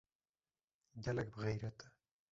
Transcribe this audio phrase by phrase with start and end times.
[1.03, 1.87] Gelek bixîret e.